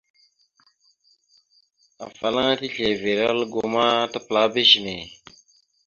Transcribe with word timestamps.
Afalaŋana 2.03 2.59
tislevere 2.61 3.23
algo 3.31 3.61
ma 3.73 3.85
tapəlaba 4.11 4.57
izəne. 4.63 4.95